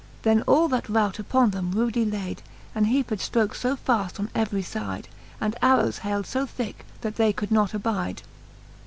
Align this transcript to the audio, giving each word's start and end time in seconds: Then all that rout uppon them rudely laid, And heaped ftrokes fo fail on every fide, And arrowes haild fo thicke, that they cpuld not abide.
Then 0.23 0.41
all 0.47 0.67
that 0.69 0.89
rout 0.89 1.19
uppon 1.19 1.51
them 1.51 1.73
rudely 1.73 2.05
laid, 2.05 2.41
And 2.73 2.87
heaped 2.87 3.11
ftrokes 3.19 3.57
fo 3.57 3.75
fail 3.75 4.09
on 4.17 4.31
every 4.33 4.63
fide, 4.63 5.07
And 5.39 5.55
arrowes 5.61 5.99
haild 5.99 6.25
fo 6.25 6.47
thicke, 6.47 6.85
that 7.01 7.17
they 7.17 7.31
cpuld 7.31 7.51
not 7.51 7.75
abide. 7.75 8.23